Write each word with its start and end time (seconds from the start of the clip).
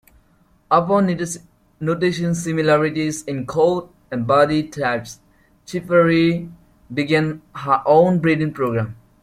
Upon 0.71 1.15
noticing 1.79 2.33
similarities 2.33 3.21
in 3.25 3.45
coat 3.45 3.93
and 4.09 4.25
body 4.25 4.63
types, 4.67 5.19
Chiefari 5.67 6.51
began 6.91 7.43
her 7.53 7.83
own 7.85 8.17
breeding 8.17 8.51
program. 8.51 8.95